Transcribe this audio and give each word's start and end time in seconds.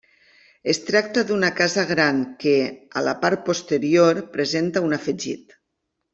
Es 0.71 0.77
tracta 0.85 1.23
d'una 1.31 1.51
casa 1.59 1.83
gran 1.91 2.23
que, 2.45 2.55
a 3.01 3.05
la 3.09 3.13
part 3.27 3.45
posterior 3.51 4.23
presenta 4.39 4.85
un 4.89 4.99
afegit. 5.01 5.57